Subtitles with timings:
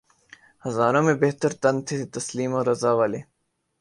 [0.65, 3.19] ہزاروں میں بہتر تن تھے تسلیم و رضا والے